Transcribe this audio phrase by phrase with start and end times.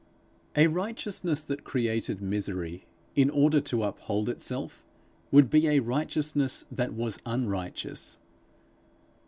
[0.55, 4.83] A righteousness that created misery in order to up hold itself,
[5.29, 8.19] would be a righteousness that was unrighteous.